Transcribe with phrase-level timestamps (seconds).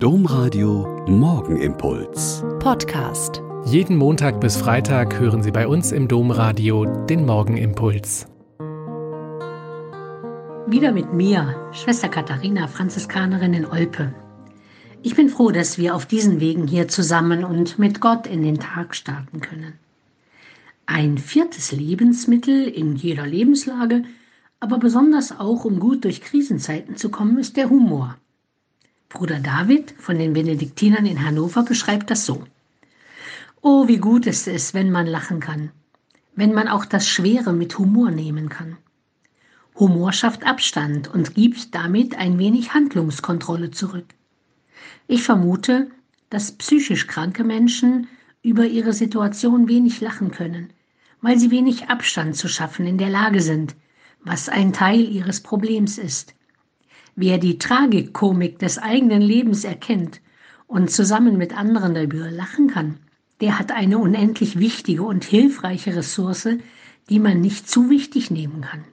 [0.00, 2.44] Domradio Morgenimpuls.
[2.60, 3.42] Podcast.
[3.64, 8.28] Jeden Montag bis Freitag hören Sie bei uns im Domradio den Morgenimpuls.
[10.68, 14.14] Wieder mit mir, Schwester Katharina, Franziskanerin in Olpe.
[15.02, 18.60] Ich bin froh, dass wir auf diesen Wegen hier zusammen und mit Gott in den
[18.60, 19.80] Tag starten können.
[20.86, 24.04] Ein viertes Lebensmittel in jeder Lebenslage,
[24.60, 28.16] aber besonders auch, um gut durch Krisenzeiten zu kommen, ist der Humor.
[29.10, 32.44] Bruder David von den Benediktinern in Hannover beschreibt das so.
[33.62, 35.70] Oh, wie gut es ist, wenn man lachen kann,
[36.36, 38.76] wenn man auch das Schwere mit Humor nehmen kann.
[39.76, 44.14] Humor schafft Abstand und gibt damit ein wenig Handlungskontrolle zurück.
[45.06, 45.90] Ich vermute,
[46.28, 48.08] dass psychisch kranke Menschen
[48.42, 50.70] über ihre Situation wenig lachen können,
[51.22, 53.74] weil sie wenig Abstand zu schaffen in der Lage sind,
[54.22, 56.34] was ein Teil ihres Problems ist.
[57.20, 60.20] Wer die Tragikkomik des eigenen Lebens erkennt
[60.68, 63.00] und zusammen mit anderen darüber lachen kann,
[63.40, 66.50] der hat eine unendlich wichtige und hilfreiche Ressource,
[67.08, 68.84] die man nicht zu wichtig nehmen kann.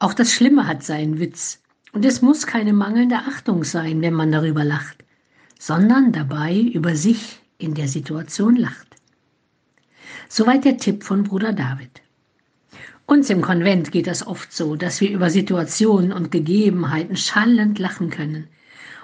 [0.00, 1.62] Auch das Schlimme hat seinen Witz,
[1.94, 5.02] und es muss keine mangelnde Achtung sein, wenn man darüber lacht,
[5.58, 8.96] sondern dabei über sich in der Situation lacht.
[10.28, 12.02] Soweit der Tipp von Bruder David.
[13.10, 18.08] Uns im Konvent geht es oft so, dass wir über Situationen und Gegebenheiten schallend lachen
[18.08, 18.46] können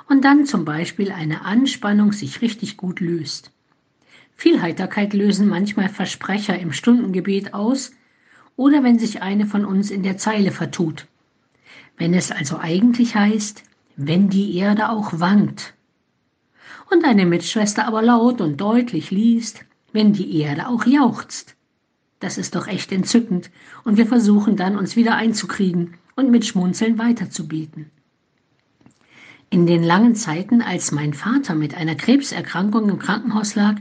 [0.09, 3.51] und dann zum Beispiel eine Anspannung sich richtig gut löst.
[4.37, 7.91] Viel Heiterkeit lösen manchmal Versprecher im Stundengebet aus
[8.55, 11.09] oder wenn sich eine von uns in der Zeile vertut.
[11.97, 13.65] Wenn es also eigentlich heißt,
[13.97, 15.75] wenn die Erde auch wankt.
[16.93, 21.57] Und eine Mitschwester aber laut und deutlich liest, wenn die Erde auch jauchzt.
[22.20, 23.50] Das ist doch echt entzückend.
[23.84, 27.91] Und wir versuchen dann, uns wieder einzukriegen und mit Schmunzeln weiterzubeten.
[29.50, 33.77] In den langen Zeiten, als mein Vater mit einer Krebserkrankung im Krankenhaus lag,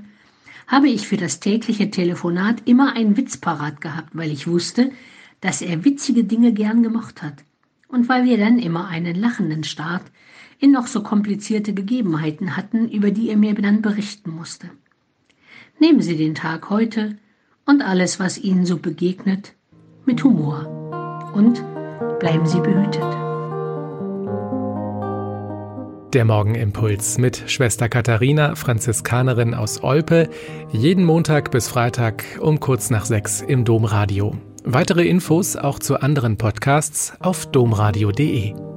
[0.67, 4.91] habe ich für das tägliche Telefonat immer einen Witz parat gehabt, weil ich wusste,
[5.41, 7.43] dass er witzige Dinge gern gemocht hat.
[7.87, 10.03] Und weil wir dann immer einen lachenden Start
[10.59, 14.69] in noch so komplizierte Gegebenheiten hatten, über die er mir dann berichten musste.
[15.79, 17.17] Nehmen Sie den Tag heute
[17.65, 19.53] und alles, was Ihnen so begegnet,
[20.05, 20.67] mit Humor.
[21.33, 21.63] Und
[22.19, 23.03] bleiben Sie behütet.
[26.13, 30.29] Der Morgenimpuls mit Schwester Katharina, Franziskanerin aus Olpe,
[30.71, 34.37] jeden Montag bis Freitag um kurz nach sechs im Domradio.
[34.63, 38.74] Weitere Infos auch zu anderen Podcasts auf domradio.de.